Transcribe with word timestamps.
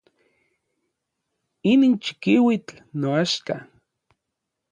Inin 1.71 1.95
chikiuitl 2.03 2.75
noaxka. 2.99 3.55